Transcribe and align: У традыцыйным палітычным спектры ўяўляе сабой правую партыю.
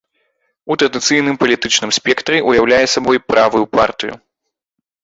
У 0.71 0.77
традыцыйным 0.83 1.35
палітычным 1.43 1.91
спектры 1.99 2.35
ўяўляе 2.49 2.83
сабой 2.95 3.17
правую 3.31 3.65
партыю. 3.79 4.13